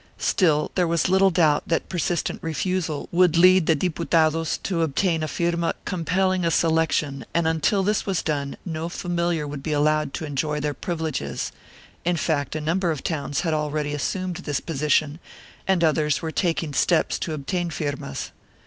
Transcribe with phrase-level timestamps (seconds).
[0.17, 5.21] Still there was little doubt that per sistent refusal would lead the Diputados to obtain
[5.21, 9.73] a firma com pelling a selection and until this was done no familiar would be
[9.73, 11.51] allowed to enjoy their privileges—
[12.03, 15.19] in fact a number of towns had already assumed this position
[15.67, 18.31] and others were taking steps to obtain firmas.